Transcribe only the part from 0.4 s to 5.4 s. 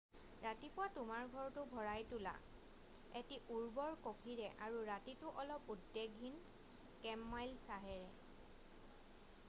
ৰাতিপুৱা তোমাৰ ঘৰটো ভৰাই তোলা এটি উৰ্বৰ কফিৰে আৰু ৰাতিটো